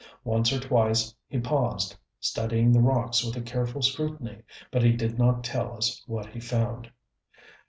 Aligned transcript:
Once 0.23 0.51
or 0.51 0.59
twice 0.59 1.13
he 1.27 1.39
paused, 1.39 1.95
studying 2.19 2.71
the 2.71 2.79
rocks 2.81 3.23
with 3.23 3.35
a 3.37 3.41
careful 3.41 3.83
scrutiny, 3.83 4.41
but 4.71 4.81
he 4.81 4.93
did 4.93 5.19
not 5.19 5.43
tell 5.43 5.77
us 5.77 6.03
what 6.07 6.25
he 6.25 6.39
found. 6.39 6.89